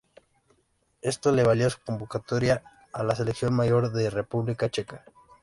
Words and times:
Esto 1.03 1.31
le 1.31 1.43
valió 1.43 1.69
su 1.69 1.77
convocatoria 1.85 2.63
a 2.91 3.03
la 3.03 3.15
selección 3.15 3.53
mayor 3.53 3.91
de 3.91 4.09
República 4.09 4.67
Checa. 4.67 5.05